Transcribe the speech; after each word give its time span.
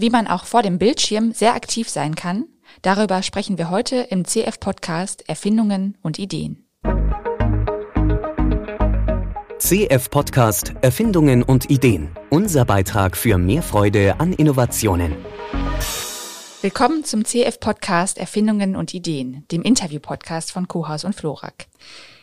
Wie 0.00 0.10
man 0.10 0.28
auch 0.28 0.44
vor 0.44 0.62
dem 0.62 0.78
Bildschirm 0.78 1.32
sehr 1.32 1.56
aktiv 1.56 1.88
sein 1.88 2.14
kann, 2.14 2.44
darüber 2.82 3.20
sprechen 3.24 3.58
wir 3.58 3.68
heute 3.68 3.96
im 3.96 4.24
CF-Podcast 4.24 5.28
Erfindungen 5.28 5.98
und 6.02 6.20
Ideen. 6.20 6.68
CF-Podcast 9.58 10.74
Erfindungen 10.82 11.42
und 11.42 11.68
Ideen. 11.68 12.10
Unser 12.30 12.64
Beitrag 12.64 13.16
für 13.16 13.38
mehr 13.38 13.64
Freude 13.64 14.20
an 14.20 14.32
Innovationen. 14.32 15.16
Willkommen 16.62 17.02
zum 17.02 17.24
CF-Podcast 17.24 18.18
Erfindungen 18.18 18.76
und 18.76 18.94
Ideen, 18.94 19.46
dem 19.50 19.62
Interview-Podcast 19.62 20.52
von 20.52 20.68
Kohaus 20.68 21.02
und 21.02 21.16
Florak. 21.16 21.66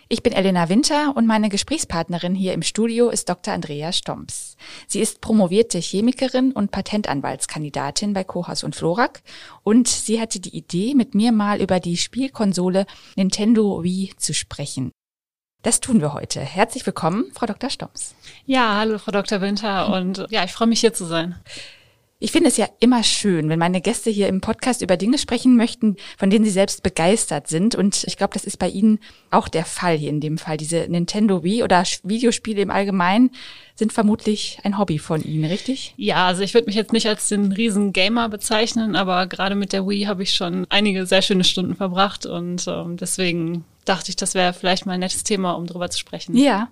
Ich 0.07 0.21
bin 0.21 0.33
Elena 0.33 0.69
Winter 0.69 1.13
und 1.15 1.25
meine 1.25 1.49
Gesprächspartnerin 1.49 2.35
hier 2.35 2.53
im 2.53 2.61
Studio 2.61 3.09
ist 3.09 3.27
Dr. 3.27 3.55
Andrea 3.55 3.91
Stomps. 3.91 4.55
Sie 4.85 4.99
ist 4.99 5.19
promovierte 5.19 5.79
Chemikerin 5.79 6.51
und 6.51 6.69
Patentanwaltskandidatin 6.69 8.13
bei 8.13 8.23
Kohaus 8.23 8.63
und 8.63 8.75
Florak 8.75 9.23
und 9.63 9.87
sie 9.87 10.21
hatte 10.21 10.39
die 10.39 10.55
Idee, 10.55 10.93
mit 10.93 11.15
mir 11.15 11.31
mal 11.31 11.59
über 11.59 11.79
die 11.79 11.97
Spielkonsole 11.97 12.85
Nintendo 13.15 13.83
Wii 13.83 14.13
zu 14.15 14.35
sprechen. 14.35 14.91
Das 15.63 15.79
tun 15.79 15.99
wir 16.01 16.13
heute. 16.13 16.39
Herzlich 16.39 16.85
willkommen, 16.85 17.31
Frau 17.33 17.47
Dr. 17.47 17.71
Stomps. 17.71 18.13
Ja, 18.45 18.75
hallo, 18.75 18.99
Frau 18.99 19.11
Dr. 19.11 19.41
Winter 19.41 19.91
und 19.91 20.27
ja, 20.29 20.43
ich 20.43 20.51
freue 20.53 20.67
mich 20.67 20.81
hier 20.81 20.93
zu 20.93 21.05
sein. 21.05 21.39
Ich 22.17 22.31
finde 22.31 22.47
es 22.47 22.55
ja 22.55 22.67
immer 22.79 23.03
schön, 23.03 23.49
wenn 23.49 23.59
meine 23.59 23.81
Gäste 23.81 24.09
hier 24.09 24.29
im 24.29 24.39
Podcast 24.39 24.81
über 24.81 24.95
Dinge 24.95 25.17
sprechen 25.17 25.57
möchten, 25.57 25.97
von 26.17 26.29
denen 26.29 26.45
sie 26.45 26.51
selbst 26.51 26.81
begeistert 26.81 27.49
sind. 27.49 27.75
Und 27.75 28.05
ich 28.05 28.15
glaube, 28.15 28.33
das 28.33 28.45
ist 28.45 28.57
bei 28.57 28.69
Ihnen 28.69 28.99
auch 29.31 29.49
der 29.49 29.65
Fall 29.65 29.97
hier 29.97 30.11
in 30.11 30.21
dem 30.21 30.37
Fall. 30.37 30.55
Diese 30.55 30.87
Nintendo 30.87 31.43
Wii 31.43 31.63
oder 31.63 31.83
Videospiele 32.03 32.61
im 32.61 32.71
Allgemeinen 32.71 33.31
sind 33.75 33.91
vermutlich 33.91 34.59
ein 34.63 34.77
Hobby 34.77 34.97
von 34.97 35.21
Ihnen, 35.23 35.43
richtig? 35.43 35.93
Ja, 35.97 36.25
also 36.25 36.41
ich 36.41 36.53
würde 36.53 36.67
mich 36.67 36.75
jetzt 36.75 36.93
nicht 36.93 37.07
als 37.07 37.27
den 37.27 37.51
riesen 37.51 37.91
Gamer 37.91 38.29
bezeichnen, 38.29 38.95
aber 38.95 39.27
gerade 39.27 39.55
mit 39.55 39.73
der 39.73 39.85
Wii 39.85 40.05
habe 40.05 40.23
ich 40.23 40.33
schon 40.33 40.65
einige 40.69 41.05
sehr 41.05 41.21
schöne 41.21 41.43
Stunden 41.43 41.75
verbracht 41.75 42.25
und 42.25 42.65
ähm, 42.67 42.95
deswegen 42.95 43.65
dachte 43.83 44.09
ich, 44.09 44.15
das 44.15 44.35
wäre 44.35 44.53
vielleicht 44.53 44.85
mal 44.85 44.93
ein 44.93 45.01
nettes 45.01 45.25
Thema, 45.25 45.51
um 45.51 45.67
drüber 45.67 45.89
zu 45.89 45.99
sprechen. 45.99 46.37
Ja. 46.37 46.69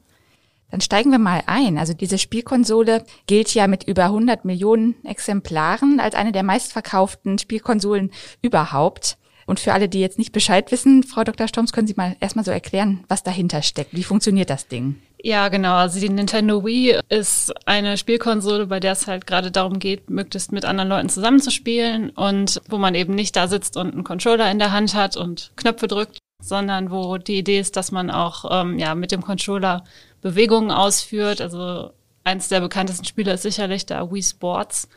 Dann 0.74 0.82
steigen 0.82 1.12
wir 1.12 1.20
mal 1.20 1.44
ein. 1.46 1.78
Also 1.78 1.94
diese 1.94 2.18
Spielkonsole 2.18 3.06
gilt 3.28 3.54
ja 3.54 3.68
mit 3.68 3.84
über 3.84 4.06
100 4.06 4.44
Millionen 4.44 4.96
Exemplaren 5.04 6.00
als 6.00 6.16
eine 6.16 6.32
der 6.32 6.42
meistverkauften 6.42 7.38
Spielkonsolen 7.38 8.10
überhaupt. 8.42 9.20
Und 9.46 9.60
für 9.60 9.74
alle, 9.74 9.88
die 9.88 10.00
jetzt 10.00 10.18
nicht 10.18 10.32
Bescheid 10.32 10.72
wissen, 10.72 11.04
Frau 11.04 11.24
Dr. 11.24 11.48
Storms, 11.48 11.74
können 11.74 11.86
Sie 11.86 11.94
mal 11.96 12.16
erstmal 12.22 12.44
so 12.44 12.50
erklären, 12.50 13.04
was 13.08 13.22
dahinter 13.22 13.62
steckt. 13.62 13.94
Wie 13.94 14.04
funktioniert 14.04 14.50
das 14.50 14.68
Ding? 14.68 14.96
Ja, 15.22 15.50
genau. 15.50 15.76
Also 15.76 16.00
die 16.00 16.10
Nintendo 16.10 16.66
Wii 16.66 17.00
ist 17.08 17.54
eine 17.68 17.96
Spielkonsole, 17.96 18.66
bei 18.66 18.80
der 18.80 18.94
es 18.94 19.06
halt 19.06 19.28
gerade 19.28 19.52
darum 19.52 19.78
geht, 19.78 20.10
möglichst 20.10 20.52
mit 20.52 20.66
anderen 20.66 20.90
Leuten 20.90 21.10
zusammenzuspielen 21.10 22.10
und 22.10 22.62
wo 22.68 22.80
man 22.80 22.96
eben 22.96 23.14
nicht 23.14 23.36
da 23.36 23.48
sitzt 23.48 23.78
und 23.78 23.94
einen 23.94 24.04
Controller 24.04 24.50
in 24.50 24.58
der 24.58 24.72
Hand 24.72 24.96
hat 24.96 25.18
und 25.18 25.52
Knöpfe 25.56 25.88
drückt, 25.88 26.18
sondern 26.44 26.92
wo 26.92 27.18
die 27.18 27.38
Idee 27.38 27.60
ist, 27.60 27.78
dass 27.78 27.92
man 27.92 28.12
auch 28.12 28.46
ähm, 28.52 28.78
ja 28.78 28.96
mit 28.96 29.12
dem 29.12 29.22
Controller 29.22 29.84
Bewegungen 30.22 30.72
ausführt. 30.72 31.40
Also 31.40 31.92
eins 32.24 32.50
der 32.50 32.60
bekanntesten 32.60 33.06
Spiele 33.06 33.34
ist 33.34 33.44
sicherlich 33.44 33.86
der 33.86 34.12
Wii 34.12 34.22
Sports, 34.22 34.90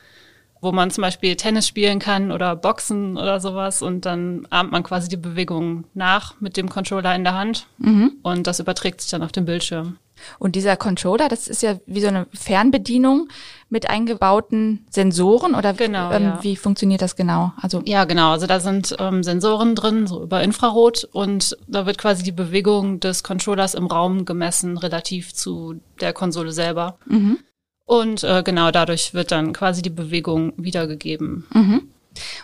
wo 0.59 0.73
man 0.73 0.91
zum 0.91 1.03
Beispiel 1.03 1.35
Tennis 1.35 1.67
spielen 1.67 1.99
kann 1.99 2.31
oder 2.31 2.55
Boxen 2.55 3.17
oder 3.17 3.39
sowas 3.39 3.81
und 3.81 4.05
dann 4.05 4.45
ahmt 4.49 4.71
man 4.71 4.83
quasi 4.83 5.07
die 5.07 5.17
Bewegungen 5.17 5.85
nach 5.93 6.39
mit 6.41 6.57
dem 6.57 6.67
Controller 6.67 7.15
in 7.15 7.23
der 7.23 7.35
Hand 7.35 7.67
mhm. 7.77 8.13
und 8.23 8.45
das 8.45 8.59
überträgt 8.59 9.01
sich 9.01 9.11
dann 9.11 9.23
auf 9.23 9.31
den 9.31 9.45
Bildschirm. 9.45 9.97
Und 10.39 10.55
dieser 10.55 10.77
Controller, 10.77 11.29
das 11.29 11.47
ist 11.47 11.61
ja 11.61 11.79
wie 11.85 12.01
so 12.01 12.07
eine 12.07 12.27
Fernbedienung 12.33 13.29
mit 13.69 13.89
eingebauten 13.89 14.85
Sensoren 14.89 15.55
oder 15.55 15.73
genau, 15.73 16.11
ähm, 16.11 16.23
ja. 16.23 16.39
wie 16.41 16.55
funktioniert 16.55 17.01
das 17.01 17.15
genau? 17.15 17.51
Also 17.61 17.81
ja, 17.85 18.05
genau. 18.05 18.31
Also 18.31 18.47
da 18.47 18.59
sind 18.59 18.95
ähm, 18.99 19.23
Sensoren 19.23 19.75
drin, 19.75 20.07
so 20.07 20.23
über 20.23 20.41
Infrarot 20.41 21.03
und 21.11 21.57
da 21.67 21.85
wird 21.85 21.97
quasi 21.97 22.23
die 22.23 22.31
Bewegung 22.31 22.99
des 22.99 23.23
Controllers 23.23 23.73
im 23.73 23.87
Raum 23.87 24.25
gemessen 24.25 24.77
relativ 24.77 25.33
zu 25.33 25.81
der 25.99 26.13
Konsole 26.13 26.51
selber. 26.51 26.97
Mhm. 27.05 27.39
Und 27.85 28.23
äh, 28.23 28.43
genau 28.43 28.71
dadurch 28.71 29.13
wird 29.13 29.31
dann 29.31 29.53
quasi 29.53 29.81
die 29.81 29.89
Bewegung 29.89 30.53
wiedergegeben. 30.57 31.45
Mhm. 31.53 31.89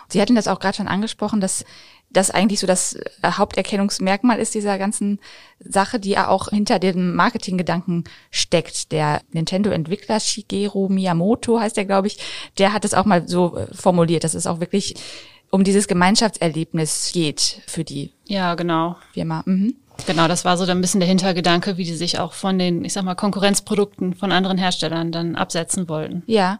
Sie 0.08 0.20
hatten 0.20 0.34
das 0.34 0.48
auch 0.48 0.60
gerade 0.60 0.76
schon 0.76 0.88
angesprochen, 0.88 1.40
dass 1.40 1.64
das 2.10 2.30
eigentlich 2.30 2.60
so 2.60 2.66
das 2.66 2.94
äh, 2.94 3.02
Haupterkennungsmerkmal 3.24 4.38
ist 4.38 4.54
dieser 4.54 4.78
ganzen 4.78 5.18
Sache, 5.58 6.00
die 6.00 6.10
ja 6.10 6.28
auch 6.28 6.48
hinter 6.48 6.78
dem 6.78 7.14
Marketinggedanken 7.14 8.04
steckt. 8.30 8.92
Der 8.92 9.20
Nintendo-Entwickler 9.32 10.20
Shigeru 10.20 10.88
Miyamoto 10.88 11.60
heißt 11.60 11.76
der, 11.76 11.84
glaube 11.84 12.06
ich, 12.06 12.18
der 12.58 12.72
hat 12.72 12.84
es 12.84 12.94
auch 12.94 13.04
mal 13.04 13.28
so 13.28 13.56
äh, 13.56 13.66
formuliert, 13.74 14.24
dass 14.24 14.34
es 14.34 14.46
auch 14.46 14.60
wirklich 14.60 14.94
um 15.50 15.62
dieses 15.62 15.86
Gemeinschaftserlebnis 15.86 17.10
geht 17.12 17.60
für 17.66 17.84
die 17.84 18.12
ja, 18.26 18.54
genau. 18.54 18.96
Firma. 19.12 19.42
Mhm. 19.46 19.76
Genau, 20.06 20.26
das 20.26 20.44
war 20.44 20.56
so 20.56 20.66
dann 20.66 20.78
ein 20.78 20.80
bisschen 20.80 21.00
der 21.00 21.08
Hintergedanke, 21.08 21.76
wie 21.76 21.84
die 21.84 21.94
sich 21.94 22.18
auch 22.18 22.32
von 22.32 22.58
den, 22.58 22.84
ich 22.84 22.92
sag 22.92 23.04
mal, 23.04 23.14
Konkurrenzprodukten 23.14 24.14
von 24.14 24.32
anderen 24.32 24.58
Herstellern 24.58 25.12
dann 25.12 25.36
absetzen 25.36 25.88
wollten. 25.88 26.24
Ja. 26.26 26.58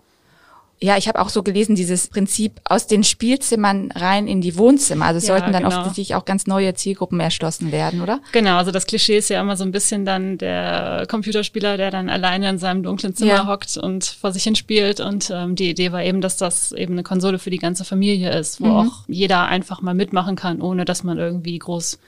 Ja, 0.80 0.96
ich 0.96 1.08
habe 1.08 1.20
auch 1.20 1.28
so 1.28 1.42
gelesen, 1.42 1.76
dieses 1.76 2.08
Prinzip 2.08 2.60
aus 2.64 2.86
den 2.86 3.04
Spielzimmern 3.04 3.90
rein 3.92 4.26
in 4.26 4.40
die 4.40 4.56
Wohnzimmer. 4.58 5.06
Also 5.06 5.18
es 5.18 5.26
ja, 5.26 5.34
sollten 5.34 5.52
dann 5.52 5.62
genau. 5.62 5.74
offensichtlich 5.74 6.14
auch 6.14 6.24
ganz 6.24 6.46
neue 6.46 6.74
Zielgruppen 6.74 7.20
erschlossen 7.20 7.72
werden, 7.72 8.02
oder? 8.02 8.20
Genau, 8.32 8.56
also 8.56 8.70
das 8.70 8.86
Klischee 8.86 9.16
ist 9.16 9.30
ja 9.30 9.40
immer 9.40 9.56
so 9.56 9.64
ein 9.64 9.72
bisschen 9.72 10.04
dann 10.04 10.36
der 10.36 11.06
Computerspieler, 11.08 11.76
der 11.76 11.90
dann 11.90 12.10
alleine 12.10 12.50
in 12.50 12.58
seinem 12.58 12.82
dunklen 12.82 13.14
Zimmer 13.14 13.30
ja. 13.30 13.46
hockt 13.46 13.76
und 13.76 14.04
vor 14.04 14.32
sich 14.32 14.42
hin 14.42 14.56
spielt. 14.56 15.00
Und 15.00 15.30
ähm, 15.32 15.54
die 15.54 15.70
Idee 15.70 15.92
war 15.92 16.02
eben, 16.02 16.20
dass 16.20 16.36
das 16.36 16.72
eben 16.72 16.94
eine 16.94 17.02
Konsole 17.02 17.38
für 17.38 17.50
die 17.50 17.58
ganze 17.58 17.84
Familie 17.84 18.36
ist, 18.36 18.60
wo 18.60 18.66
mhm. 18.66 18.76
auch 18.76 19.04
jeder 19.06 19.46
einfach 19.46 19.80
mal 19.80 19.94
mitmachen 19.94 20.36
kann, 20.36 20.60
ohne 20.60 20.84
dass 20.84 21.04
man 21.04 21.18
irgendwie 21.18 21.58
groß 21.58 21.98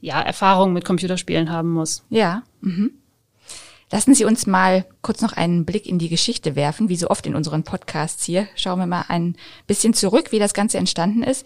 ja, 0.00 0.20
Erfahrung 0.20 0.72
mit 0.72 0.84
Computerspielen 0.84 1.50
haben 1.50 1.70
muss. 1.70 2.02
Ja. 2.08 2.42
Mhm. 2.62 2.92
Lassen 3.92 4.14
Sie 4.14 4.24
uns 4.24 4.46
mal 4.46 4.86
kurz 5.02 5.20
noch 5.20 5.32
einen 5.32 5.64
Blick 5.64 5.86
in 5.86 5.98
die 5.98 6.08
Geschichte 6.08 6.54
werfen, 6.54 6.88
wie 6.88 6.96
so 6.96 7.08
oft 7.08 7.26
in 7.26 7.34
unseren 7.34 7.64
Podcasts 7.64 8.24
hier. 8.24 8.46
Schauen 8.54 8.78
wir 8.78 8.86
mal 8.86 9.04
ein 9.08 9.36
bisschen 9.66 9.94
zurück, 9.94 10.30
wie 10.30 10.38
das 10.38 10.54
Ganze 10.54 10.78
entstanden 10.78 11.24
ist. 11.24 11.44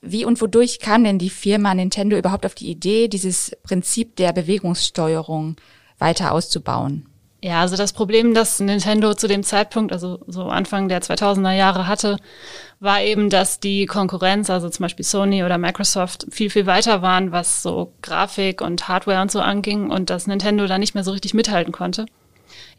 Wie 0.00 0.24
und 0.24 0.40
wodurch 0.40 0.78
kam 0.78 1.02
denn 1.02 1.18
die 1.18 1.30
Firma 1.30 1.74
Nintendo 1.74 2.16
überhaupt 2.16 2.46
auf 2.46 2.54
die 2.54 2.70
Idee, 2.70 3.08
dieses 3.08 3.56
Prinzip 3.64 4.16
der 4.16 4.32
Bewegungssteuerung 4.32 5.56
weiter 5.98 6.32
auszubauen? 6.32 7.06
Ja, 7.44 7.60
also 7.60 7.76
das 7.76 7.92
Problem, 7.92 8.34
das 8.34 8.60
Nintendo 8.60 9.14
zu 9.14 9.26
dem 9.26 9.42
Zeitpunkt, 9.42 9.92
also 9.92 10.20
so 10.28 10.44
Anfang 10.44 10.88
der 10.88 11.02
2000er 11.02 11.52
Jahre 11.52 11.88
hatte, 11.88 12.18
war 12.78 13.02
eben, 13.02 13.30
dass 13.30 13.58
die 13.58 13.86
Konkurrenz, 13.86 14.48
also 14.48 14.68
zum 14.68 14.84
Beispiel 14.84 15.04
Sony 15.04 15.42
oder 15.42 15.58
Microsoft, 15.58 16.26
viel, 16.30 16.50
viel 16.50 16.66
weiter 16.66 17.02
waren, 17.02 17.32
was 17.32 17.62
so 17.62 17.92
Grafik 18.00 18.60
und 18.60 18.86
Hardware 18.86 19.20
und 19.20 19.32
so 19.32 19.40
anging 19.40 19.90
und 19.90 20.08
dass 20.08 20.28
Nintendo 20.28 20.68
da 20.68 20.78
nicht 20.78 20.94
mehr 20.94 21.02
so 21.02 21.10
richtig 21.10 21.34
mithalten 21.34 21.72
konnte. 21.72 22.06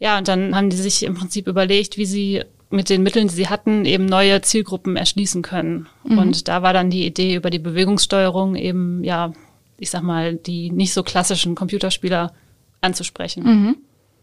Ja, 0.00 0.16
und 0.16 0.28
dann 0.28 0.56
haben 0.56 0.70
die 0.70 0.76
sich 0.76 1.02
im 1.02 1.14
Prinzip 1.14 1.46
überlegt, 1.46 1.98
wie 1.98 2.06
sie 2.06 2.42
mit 2.70 2.88
den 2.88 3.02
Mitteln, 3.02 3.28
die 3.28 3.34
sie 3.34 3.48
hatten, 3.48 3.84
eben 3.84 4.06
neue 4.06 4.40
Zielgruppen 4.40 4.96
erschließen 4.96 5.42
können. 5.42 5.88
Mhm. 6.04 6.18
Und 6.18 6.48
da 6.48 6.62
war 6.62 6.72
dann 6.72 6.88
die 6.88 7.04
Idee 7.04 7.34
über 7.34 7.50
die 7.50 7.58
Bewegungssteuerung 7.58 8.56
eben, 8.56 9.04
ja, 9.04 9.34
ich 9.78 9.90
sag 9.90 10.02
mal, 10.02 10.34
die 10.36 10.70
nicht 10.70 10.94
so 10.94 11.02
klassischen 11.02 11.54
Computerspieler 11.54 12.32
anzusprechen. 12.80 13.44
Mhm. 13.44 13.76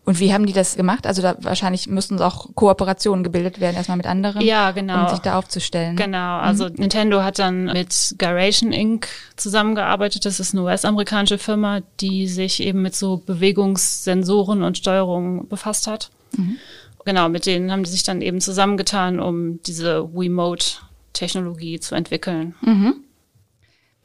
Und 0.03 0.19
wie 0.19 0.33
haben 0.33 0.47
die 0.47 0.53
das 0.53 0.75
gemacht? 0.75 1.05
Also 1.05 1.21
da 1.21 1.35
wahrscheinlich 1.41 1.87
müssten 1.87 2.19
auch 2.21 2.55
Kooperationen 2.55 3.23
gebildet 3.23 3.59
werden, 3.59 3.75
erstmal 3.75 3.97
mit 3.97 4.07
anderen, 4.07 4.41
ja, 4.41 4.71
genau. 4.71 5.03
um 5.03 5.09
sich 5.09 5.19
da 5.19 5.37
aufzustellen. 5.37 5.95
Genau, 5.95 6.39
also 6.39 6.65
mhm. 6.65 6.75
Nintendo 6.77 7.21
hat 7.21 7.37
dann 7.37 7.65
mit 7.65 8.15
Gyration 8.17 8.71
Inc. 8.71 9.07
zusammengearbeitet. 9.35 10.25
Das 10.25 10.39
ist 10.39 10.53
eine 10.53 10.63
US-amerikanische 10.63 11.37
Firma, 11.37 11.81
die 11.99 12.27
sich 12.27 12.63
eben 12.63 12.81
mit 12.81 12.95
so 12.95 13.17
Bewegungssensoren 13.17 14.63
und 14.63 14.77
Steuerungen 14.77 15.47
befasst 15.47 15.85
hat. 15.85 16.09
Mhm. 16.35 16.57
Genau, 17.05 17.29
mit 17.29 17.45
denen 17.45 17.71
haben 17.71 17.83
die 17.83 17.91
sich 17.91 18.03
dann 18.03 18.21
eben 18.21 18.41
zusammengetan, 18.41 19.19
um 19.19 19.61
diese 19.63 20.11
Wiimote-Technologie 20.13 21.79
zu 21.79 21.93
entwickeln. 21.93 22.55
Mhm. 22.61 22.95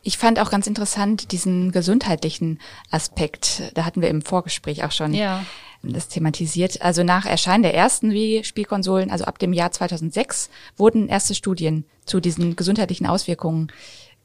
Ich 0.02 0.18
fand 0.18 0.38
auch 0.38 0.50
ganz 0.50 0.66
interessant 0.66 1.32
diesen 1.32 1.72
gesundheitlichen 1.72 2.60
Aspekt. 2.90 3.72
Da 3.74 3.84
hatten 3.84 4.02
wir 4.02 4.08
im 4.08 4.22
Vorgespräch 4.22 4.84
auch 4.84 4.92
schon 4.92 5.12
ja. 5.14 5.42
Das 5.82 6.08
thematisiert. 6.08 6.82
Also 6.82 7.02
nach 7.02 7.26
Erscheinen 7.26 7.62
der 7.62 7.74
ersten 7.74 8.10
Wii-Spielkonsolen, 8.10 9.10
also 9.10 9.24
ab 9.24 9.38
dem 9.38 9.52
Jahr 9.52 9.72
2006, 9.72 10.50
wurden 10.76 11.08
erste 11.08 11.34
Studien 11.34 11.84
zu 12.04 12.20
diesen 12.20 12.56
gesundheitlichen 12.56 13.06
Auswirkungen 13.06 13.68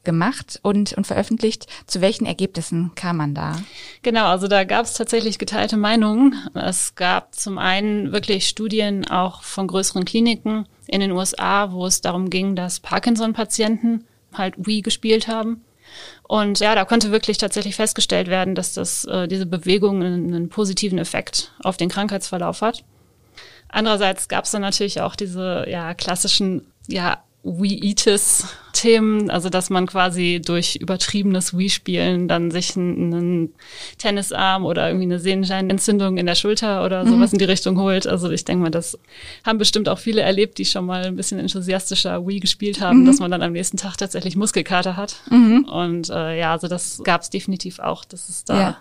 gemacht 0.04 0.58
und, 0.62 0.92
und 0.94 1.06
veröffentlicht. 1.06 1.66
Zu 1.86 2.00
welchen 2.00 2.26
Ergebnissen 2.26 2.92
kam 2.94 3.18
man 3.18 3.34
da? 3.34 3.56
Genau, 4.02 4.26
also 4.26 4.48
da 4.48 4.64
gab 4.64 4.86
es 4.86 4.94
tatsächlich 4.94 5.38
geteilte 5.38 5.76
Meinungen. 5.76 6.34
Es 6.54 6.94
gab 6.94 7.34
zum 7.34 7.58
einen 7.58 8.12
wirklich 8.12 8.48
Studien 8.48 9.06
auch 9.08 9.42
von 9.42 9.66
größeren 9.66 10.04
Kliniken 10.04 10.66
in 10.86 11.00
den 11.00 11.12
USA, 11.12 11.72
wo 11.72 11.86
es 11.86 12.00
darum 12.00 12.30
ging, 12.30 12.56
dass 12.56 12.80
Parkinson-Patienten 12.80 14.04
halt 14.32 14.54
Wii 14.56 14.82
gespielt 14.82 15.28
haben 15.28 15.62
und 16.22 16.60
ja, 16.60 16.74
da 16.74 16.84
konnte 16.84 17.10
wirklich 17.10 17.38
tatsächlich 17.38 17.76
festgestellt 17.76 18.28
werden, 18.28 18.54
dass 18.54 18.74
das, 18.74 19.04
äh, 19.04 19.28
diese 19.28 19.46
Bewegung 19.46 20.02
einen, 20.02 20.34
einen 20.34 20.48
positiven 20.48 20.98
Effekt 20.98 21.52
auf 21.62 21.76
den 21.76 21.88
Krankheitsverlauf 21.88 22.62
hat. 22.62 22.84
Andererseits 23.68 24.28
gab 24.28 24.44
es 24.44 24.50
dann 24.50 24.62
natürlich 24.62 25.00
auch 25.00 25.16
diese 25.16 25.64
ja, 25.68 25.94
klassischen 25.94 26.72
ja, 26.88 27.22
Wii-Itis-Themen, 27.44 29.28
also 29.28 29.48
dass 29.48 29.68
man 29.68 29.86
quasi 29.86 30.40
durch 30.44 30.76
übertriebenes 30.76 31.58
Wii-Spielen 31.58 32.28
dann 32.28 32.52
sich 32.52 32.76
einen, 32.76 33.12
einen 33.12 33.54
Tennisarm 33.98 34.64
oder 34.64 34.86
irgendwie 34.86 35.06
eine 35.06 35.18
Sehnenscheinentzündung 35.18 36.18
in 36.18 36.26
der 36.26 36.36
Schulter 36.36 36.84
oder 36.84 37.04
sowas 37.04 37.32
mhm. 37.32 37.34
in 37.34 37.38
die 37.40 37.44
Richtung 37.46 37.80
holt. 37.80 38.06
Also 38.06 38.30
ich 38.30 38.44
denke 38.44 38.62
mal, 38.62 38.70
das 38.70 38.96
haben 39.44 39.58
bestimmt 39.58 39.88
auch 39.88 39.98
viele 39.98 40.20
erlebt, 40.20 40.58
die 40.58 40.64
schon 40.64 40.86
mal 40.86 41.04
ein 41.04 41.16
bisschen 41.16 41.40
enthusiastischer 41.40 42.24
Wii 42.24 42.38
gespielt 42.38 42.80
haben, 42.80 43.00
mhm. 43.00 43.06
dass 43.06 43.18
man 43.18 43.32
dann 43.32 43.42
am 43.42 43.52
nächsten 43.52 43.76
Tag 43.76 43.96
tatsächlich 43.96 44.36
Muskelkater 44.36 44.96
hat. 44.96 45.16
Mhm. 45.28 45.64
Und 45.64 46.10
äh, 46.10 46.38
ja, 46.38 46.52
also 46.52 46.68
das 46.68 47.02
gab 47.02 47.22
es 47.22 47.30
definitiv 47.30 47.80
auch, 47.80 48.04
dass 48.04 48.28
es 48.28 48.44
da 48.44 48.60
ja. 48.60 48.76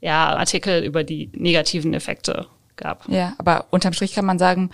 ja 0.00 0.36
Artikel 0.36 0.82
über 0.82 1.04
die 1.04 1.30
negativen 1.34 1.94
Effekte 1.94 2.46
gab. 2.80 3.08
Ja, 3.08 3.34
aber 3.38 3.66
unterm 3.70 3.92
Strich 3.92 4.14
kann 4.14 4.24
man 4.24 4.38
sagen, 4.40 4.70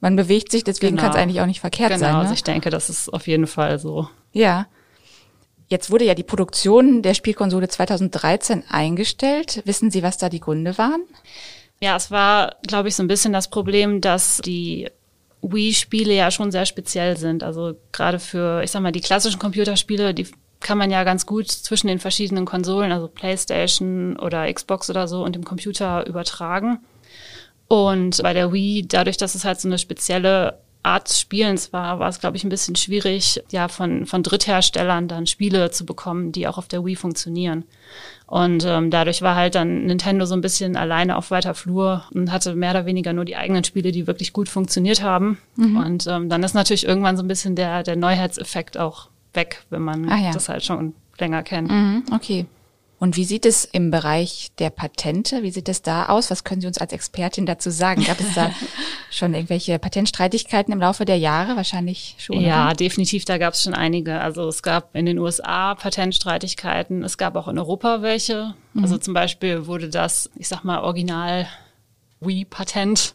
man 0.00 0.16
bewegt 0.16 0.50
sich, 0.50 0.64
deswegen 0.64 0.96
genau. 0.96 1.08
kann 1.08 1.16
es 1.16 1.22
eigentlich 1.22 1.40
auch 1.40 1.46
nicht 1.46 1.60
verkehrt 1.60 1.90
genau, 1.90 2.00
sein. 2.00 2.08
Genau, 2.08 2.18
ne? 2.18 2.24
also 2.24 2.34
ich 2.34 2.42
denke, 2.42 2.70
das 2.70 2.90
ist 2.90 3.08
auf 3.12 3.26
jeden 3.26 3.46
Fall 3.46 3.78
so. 3.78 4.08
Ja. 4.32 4.66
Jetzt 5.68 5.90
wurde 5.90 6.04
ja 6.04 6.14
die 6.14 6.24
Produktion 6.24 7.02
der 7.02 7.14
Spielkonsole 7.14 7.68
2013 7.68 8.64
eingestellt. 8.68 9.62
Wissen 9.66 9.90
Sie, 9.90 10.02
was 10.02 10.18
da 10.18 10.28
die 10.28 10.40
Gründe 10.40 10.76
waren? 10.78 11.02
Ja, 11.80 11.96
es 11.96 12.10
war, 12.10 12.56
glaube 12.66 12.88
ich, 12.88 12.96
so 12.96 13.02
ein 13.02 13.08
bisschen 13.08 13.32
das 13.32 13.48
Problem, 13.48 14.00
dass 14.00 14.38
die 14.38 14.90
Wii-Spiele 15.42 16.12
ja 16.14 16.30
schon 16.30 16.50
sehr 16.50 16.66
speziell 16.66 17.16
sind. 17.16 17.42
Also 17.42 17.74
gerade 17.92 18.18
für, 18.18 18.62
ich 18.62 18.70
sag 18.70 18.82
mal, 18.82 18.92
die 18.92 19.00
klassischen 19.00 19.38
Computerspiele, 19.38 20.12
die 20.12 20.26
kann 20.60 20.76
man 20.76 20.90
ja 20.90 21.04
ganz 21.04 21.24
gut 21.24 21.48
zwischen 21.48 21.86
den 21.86 21.98
verschiedenen 21.98 22.44
Konsolen, 22.44 22.92
also 22.92 23.08
PlayStation 23.08 24.18
oder 24.18 24.52
Xbox 24.52 24.90
oder 24.90 25.08
so 25.08 25.24
und 25.24 25.34
dem 25.34 25.44
Computer 25.44 26.06
übertragen. 26.06 26.80
Und 27.70 28.20
bei 28.24 28.32
der 28.32 28.52
Wii, 28.52 28.88
dadurch, 28.88 29.16
dass 29.16 29.36
es 29.36 29.44
halt 29.44 29.60
so 29.60 29.68
eine 29.68 29.78
spezielle 29.78 30.58
Art 30.82 31.08
des 31.08 31.20
Spielens 31.20 31.72
war, 31.72 32.00
war 32.00 32.08
es, 32.08 32.18
glaube 32.18 32.36
ich, 32.36 32.42
ein 32.42 32.48
bisschen 32.48 32.74
schwierig, 32.74 33.40
ja, 33.52 33.68
von, 33.68 34.06
von 34.06 34.24
Drittherstellern 34.24 35.06
dann 35.06 35.28
Spiele 35.28 35.70
zu 35.70 35.86
bekommen, 35.86 36.32
die 36.32 36.48
auch 36.48 36.58
auf 36.58 36.66
der 36.66 36.84
Wii 36.84 36.96
funktionieren. 36.96 37.62
Und 38.26 38.64
ähm, 38.66 38.90
dadurch 38.90 39.22
war 39.22 39.36
halt 39.36 39.54
dann 39.54 39.84
Nintendo 39.84 40.24
so 40.24 40.34
ein 40.34 40.40
bisschen 40.40 40.74
alleine 40.74 41.16
auf 41.16 41.30
weiter 41.30 41.54
Flur 41.54 42.02
und 42.12 42.32
hatte 42.32 42.56
mehr 42.56 42.72
oder 42.72 42.86
weniger 42.86 43.12
nur 43.12 43.24
die 43.24 43.36
eigenen 43.36 43.62
Spiele, 43.62 43.92
die 43.92 44.08
wirklich 44.08 44.32
gut 44.32 44.48
funktioniert 44.48 45.00
haben. 45.00 45.38
Mhm. 45.54 45.76
Und 45.76 46.06
ähm, 46.08 46.28
dann 46.28 46.42
ist 46.42 46.54
natürlich 46.54 46.84
irgendwann 46.84 47.16
so 47.16 47.22
ein 47.22 47.28
bisschen 47.28 47.54
der, 47.54 47.84
der 47.84 47.94
Neuheitseffekt 47.94 48.78
auch 48.78 49.10
weg, 49.32 49.62
wenn 49.70 49.82
man 49.82 50.08
ah, 50.08 50.18
ja. 50.18 50.32
das 50.32 50.48
halt 50.48 50.64
schon 50.64 50.94
länger 51.20 51.44
kennt. 51.44 51.70
Mhm, 51.70 52.02
okay. 52.12 52.46
Und 53.00 53.16
wie 53.16 53.24
sieht 53.24 53.46
es 53.46 53.64
im 53.64 53.90
Bereich 53.90 54.52
der 54.58 54.68
Patente, 54.68 55.42
wie 55.42 55.50
sieht 55.50 55.70
es 55.70 55.80
da 55.80 56.10
aus? 56.10 56.30
Was 56.30 56.44
können 56.44 56.60
Sie 56.60 56.66
uns 56.66 56.76
als 56.76 56.92
Expertin 56.92 57.46
dazu 57.46 57.70
sagen? 57.70 58.04
Gab 58.04 58.20
es 58.20 58.34
da 58.34 58.52
schon 59.10 59.32
irgendwelche 59.32 59.78
Patentstreitigkeiten 59.78 60.70
im 60.70 60.80
Laufe 60.80 61.06
der 61.06 61.16
Jahre? 61.16 61.56
Wahrscheinlich 61.56 62.16
schon. 62.18 62.38
Ja, 62.38 62.66
oder? 62.66 62.76
definitiv, 62.76 63.24
da 63.24 63.38
gab 63.38 63.54
es 63.54 63.62
schon 63.62 63.72
einige. 63.72 64.20
Also 64.20 64.46
es 64.48 64.62
gab 64.62 64.94
in 64.94 65.06
den 65.06 65.18
USA 65.18 65.74
Patentstreitigkeiten, 65.76 67.02
es 67.02 67.16
gab 67.16 67.36
auch 67.36 67.48
in 67.48 67.58
Europa 67.58 68.02
welche. 68.02 68.54
Mhm. 68.74 68.82
Also 68.82 68.98
zum 68.98 69.14
Beispiel 69.14 69.66
wurde 69.66 69.88
das, 69.88 70.28
ich 70.36 70.48
sag 70.48 70.62
mal, 70.62 70.80
Original 70.80 71.48
Wii-Patent 72.20 73.14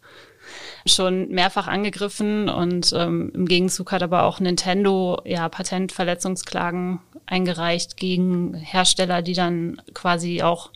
schon 0.88 1.30
mehrfach 1.30 1.68
angegriffen 1.68 2.50
und 2.50 2.92
ähm, 2.96 3.32
im 3.36 3.46
Gegenzug 3.46 3.92
hat 3.92 4.02
aber 4.02 4.24
auch 4.24 4.40
Nintendo 4.40 5.22
ja 5.26 5.48
Patentverletzungsklagen 5.48 7.02
eingereicht 7.28 7.98
gegen 7.98 8.54
Hersteller, 8.54 9.22
die 9.22 9.34
dann 9.34 9.82
quasi 9.94 10.42
auch 10.42 10.72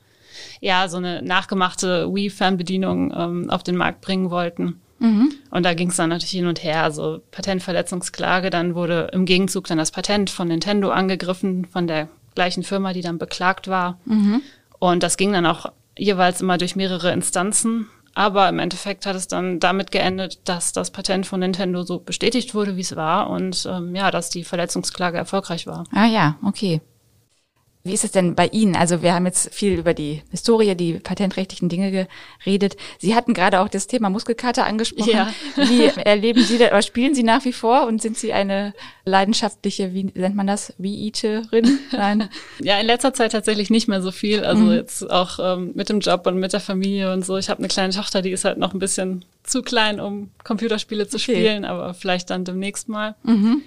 ja 0.61 0.87
so 0.87 0.97
eine 0.97 1.21
nachgemachte 1.21 2.13
Wii-Fernbedienung 2.13 3.13
ähm, 3.15 3.49
auf 3.49 3.63
den 3.63 3.75
Markt 3.75 4.01
bringen 4.01 4.29
wollten. 4.29 4.79
Mhm. 4.99 5.33
Und 5.49 5.63
da 5.63 5.73
ging 5.73 5.89
es 5.89 5.95
dann 5.95 6.09
natürlich 6.09 6.31
hin 6.31 6.47
und 6.47 6.63
her, 6.63 6.83
also 6.83 7.21
Patentverletzungsklage, 7.31 8.49
dann 8.49 8.75
wurde 8.75 9.09
im 9.13 9.25
Gegenzug 9.25 9.67
dann 9.67 9.77
das 9.77 9.91
Patent 9.91 10.29
von 10.29 10.49
Nintendo 10.49 10.89
angegriffen, 10.89 11.65
von 11.65 11.87
der 11.87 12.09
gleichen 12.35 12.63
Firma, 12.63 12.93
die 12.93 13.01
dann 13.01 13.17
beklagt 13.17 13.67
war. 13.67 13.97
Mhm. 14.05 14.41
Und 14.77 15.03
das 15.03 15.17
ging 15.17 15.33
dann 15.33 15.45
auch 15.45 15.71
jeweils 15.97 16.41
immer 16.41 16.57
durch 16.57 16.75
mehrere 16.75 17.11
Instanzen. 17.11 17.87
Aber 18.13 18.49
im 18.49 18.59
Endeffekt 18.59 19.05
hat 19.05 19.15
es 19.15 19.27
dann 19.27 19.59
damit 19.59 19.91
geendet, 19.91 20.47
dass 20.47 20.73
das 20.73 20.91
Patent 20.91 21.25
von 21.25 21.39
Nintendo 21.39 21.83
so 21.83 21.99
bestätigt 21.99 22.53
wurde, 22.53 22.75
wie 22.75 22.81
es 22.81 22.95
war 22.95 23.29
und 23.29 23.67
ähm, 23.69 23.95
ja, 23.95 24.11
dass 24.11 24.29
die 24.29 24.43
Verletzungsklage 24.43 25.17
erfolgreich 25.17 25.67
war. 25.67 25.85
Ah 25.93 26.05
ja, 26.05 26.37
okay. 26.43 26.81
Wie 27.83 27.93
ist 27.93 28.03
es 28.03 28.11
denn 28.11 28.35
bei 28.35 28.47
Ihnen? 28.47 28.75
Also 28.75 29.01
wir 29.01 29.13
haben 29.13 29.25
jetzt 29.25 29.53
viel 29.53 29.79
über 29.79 29.93
die 29.93 30.21
Historie, 30.31 30.75
die 30.75 30.93
patentrechtlichen 30.95 31.69
Dinge 31.69 32.07
geredet. 32.43 32.75
Sie 32.97 33.15
hatten 33.15 33.33
gerade 33.33 33.61
auch 33.61 33.69
das 33.69 33.87
Thema 33.87 34.09
Muskelkater 34.09 34.65
angesprochen. 34.65 35.11
Ja. 35.11 35.33
Wie 35.55 35.85
erleben 35.85 36.43
Sie 36.43 36.57
das, 36.57 36.71
oder 36.71 36.81
spielen 36.81 37.15
Sie 37.15 37.23
nach 37.23 37.45
wie 37.45 37.53
vor 37.53 37.87
und 37.87 38.01
sind 38.01 38.17
Sie 38.17 38.33
eine 38.33 38.73
leidenschaftliche, 39.05 39.93
wie 39.93 40.11
nennt 40.13 40.35
man 40.35 40.45
das, 40.45 40.73
wie 40.77 41.07
Eaterin? 41.07 41.79
Nein. 41.91 42.29
Ja, 42.61 42.77
in 42.79 42.87
letzter 42.87 43.13
Zeit 43.13 43.31
tatsächlich 43.31 43.69
nicht 43.69 43.87
mehr 43.87 44.01
so 44.01 44.11
viel. 44.11 44.43
Also 44.43 44.63
mhm. 44.63 44.71
jetzt 44.71 45.09
auch 45.09 45.39
ähm, 45.41 45.71
mit 45.75 45.87
dem 45.87 46.01
Job 46.01 46.27
und 46.27 46.37
mit 46.37 46.51
der 46.51 46.59
Familie 46.59 47.13
und 47.13 47.25
so. 47.25 47.37
Ich 47.37 47.49
habe 47.49 47.59
eine 47.59 47.69
kleine 47.69 47.93
Tochter, 47.93 48.21
die 48.21 48.31
ist 48.31 48.43
halt 48.43 48.57
noch 48.57 48.73
ein 48.73 48.79
bisschen 48.79 49.23
zu 49.43 49.61
klein, 49.61 49.99
um 49.99 50.29
Computerspiele 50.43 51.07
zu 51.07 51.15
okay. 51.15 51.35
spielen, 51.35 51.65
aber 51.65 51.93
vielleicht 51.93 52.29
dann 52.29 52.43
demnächst 52.43 52.89
mal. 52.89 53.15
Mhm. 53.23 53.61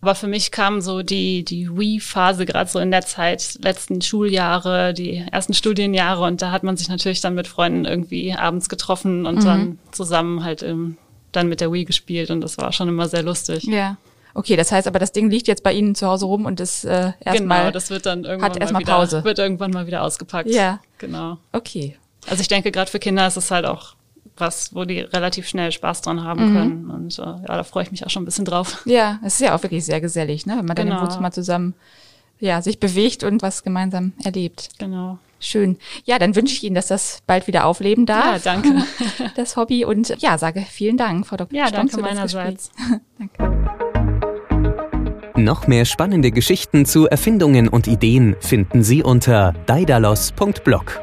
Aber 0.00 0.14
für 0.14 0.26
mich 0.26 0.50
kam 0.50 0.80
so 0.80 1.02
die, 1.02 1.44
die 1.44 1.68
Wii-Phase 1.70 2.46
gerade 2.46 2.70
so 2.70 2.78
in 2.78 2.90
der 2.90 3.02
Zeit, 3.02 3.58
letzten 3.62 4.02
Schuljahre, 4.02 4.94
die 4.94 5.24
ersten 5.32 5.54
Studienjahre 5.54 6.24
und 6.24 6.42
da 6.42 6.50
hat 6.50 6.62
man 6.62 6.76
sich 6.76 6.88
natürlich 6.88 7.20
dann 7.20 7.34
mit 7.34 7.48
Freunden 7.48 7.86
irgendwie 7.86 8.34
abends 8.34 8.68
getroffen 8.68 9.26
und 9.26 9.36
mhm. 9.36 9.44
dann 9.44 9.78
zusammen 9.90 10.44
halt 10.44 10.62
im, 10.62 10.96
dann 11.32 11.48
mit 11.48 11.60
der 11.60 11.72
Wii 11.72 11.86
gespielt 11.86 12.30
und 12.30 12.40
das 12.40 12.58
war 12.58 12.72
schon 12.72 12.88
immer 12.88 13.08
sehr 13.08 13.22
lustig. 13.22 13.64
Ja. 13.64 13.96
Okay, 14.34 14.54
das 14.54 14.70
heißt 14.70 14.86
aber, 14.86 14.98
das 14.98 15.12
Ding 15.12 15.30
liegt 15.30 15.48
jetzt 15.48 15.62
bei 15.62 15.72
Ihnen 15.72 15.94
zu 15.94 16.06
Hause 16.06 16.26
rum 16.26 16.44
und 16.44 16.60
ist 16.60 16.84
äh, 16.84 17.12
erstmal. 17.20 17.60
Genau, 17.60 17.70
das 17.70 17.88
wird 17.88 18.04
dann 18.04 18.24
irgendwann 18.24 18.50
hat 18.50 18.60
erstmal 18.60 18.82
Pause. 18.82 19.24
Wird 19.24 19.38
irgendwann 19.38 19.70
mal 19.70 19.86
wieder 19.86 20.02
ausgepackt. 20.02 20.50
Ja. 20.50 20.80
Genau. 20.98 21.38
Okay. 21.52 21.96
Also 22.28 22.42
ich 22.42 22.48
denke, 22.48 22.70
gerade 22.70 22.90
für 22.90 22.98
Kinder 22.98 23.26
ist 23.26 23.38
es 23.38 23.50
halt 23.50 23.64
auch 23.64 23.94
was, 24.40 24.74
wo 24.74 24.84
die 24.84 25.00
relativ 25.00 25.48
schnell 25.48 25.72
Spaß 25.72 26.02
dran 26.02 26.22
haben 26.22 26.50
mhm. 26.50 26.56
können. 26.56 26.90
Und 26.90 27.18
äh, 27.18 27.22
ja, 27.22 27.38
da 27.46 27.64
freue 27.64 27.84
ich 27.84 27.90
mich 27.90 28.04
auch 28.06 28.10
schon 28.10 28.22
ein 28.22 28.26
bisschen 28.26 28.44
drauf. 28.44 28.82
Ja, 28.86 29.18
es 29.24 29.34
ist 29.34 29.40
ja 29.40 29.54
auch 29.54 29.62
wirklich 29.62 29.84
sehr 29.84 30.00
gesellig, 30.00 30.46
ne? 30.46 30.56
wenn 30.58 30.64
man 30.64 30.76
genau. 30.76 30.90
dann 30.90 30.98
im 30.98 31.04
Wohnzimmer 31.04 31.30
zusammen 31.30 31.74
ja, 32.38 32.62
sich 32.62 32.80
bewegt 32.80 33.24
und 33.24 33.42
was 33.42 33.62
gemeinsam 33.62 34.12
erlebt. 34.24 34.70
Genau. 34.78 35.18
Schön. 35.38 35.76
Ja, 36.04 36.18
dann 36.18 36.34
wünsche 36.34 36.54
ich 36.54 36.64
Ihnen, 36.64 36.74
dass 36.74 36.86
das 36.86 37.22
bald 37.26 37.46
wieder 37.46 37.66
aufleben 37.66 38.06
darf. 38.06 38.44
Ja, 38.44 38.52
danke. 38.52 38.84
Das 39.34 39.56
Hobby 39.56 39.84
und 39.84 40.14
ja, 40.20 40.38
sage 40.38 40.64
vielen 40.68 40.96
Dank, 40.96 41.26
Frau 41.26 41.36
Dr. 41.36 41.56
Ja, 41.56 41.68
Stonz, 41.68 41.92
danke 41.92 42.08
meinerseits. 42.08 42.70
danke. 43.18 43.66
Noch 45.36 45.66
mehr 45.66 45.84
spannende 45.84 46.30
Geschichten 46.30 46.86
zu 46.86 47.06
Erfindungen 47.06 47.68
und 47.68 47.86
Ideen 47.86 48.36
finden 48.40 48.82
Sie 48.82 49.02
unter 49.02 49.52
daidalos.blog. 49.66 51.02